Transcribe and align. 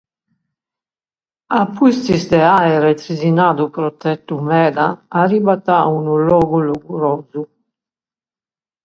A 1.57 1.57
pustis 1.73 2.23
de 2.31 2.39
àere 2.61 2.89
trisinadu 3.01 3.65
pro 3.75 3.89
tretu 4.01 4.35
meda, 4.49 4.87
arribat 5.21 5.63
a 5.77 5.79
unu 5.97 6.13
logu 6.29 6.57
lugorosu. 6.67 7.41